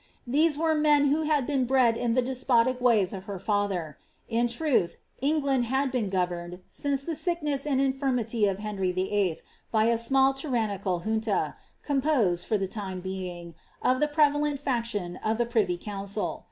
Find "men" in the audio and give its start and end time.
0.73-1.09